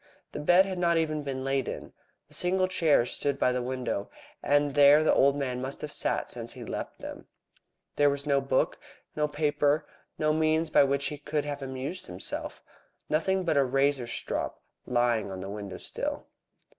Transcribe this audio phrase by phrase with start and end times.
[0.31, 1.93] The bed had not even been lain upon.
[2.27, 4.09] The single chair stood by the window,
[4.41, 7.27] and there the old man must have sat since he left them.
[7.97, 8.79] There was no book,
[9.15, 9.85] no paper,
[10.17, 12.63] no means by which he could have amused himself,
[13.09, 16.25] nothing but a razor strop lying on the window sill.